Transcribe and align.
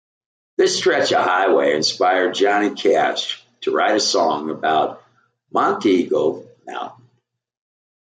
This 0.57 0.75
stretch 0.75 1.13
of 1.13 1.23
highway 1.23 1.75
inspired 1.75 2.33
Johnny 2.33 2.71
Cash 2.73 3.45
to 3.61 3.71
write 3.71 3.95
a 3.97 3.99
song 3.99 4.49
about 4.49 5.03
Monteagle 5.53 6.43
Mountain. 6.65 7.07